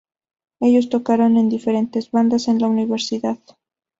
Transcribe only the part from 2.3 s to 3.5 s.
en la universidad.